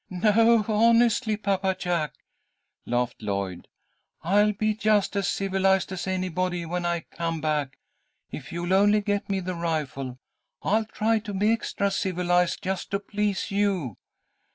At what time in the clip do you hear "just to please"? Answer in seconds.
12.63-13.51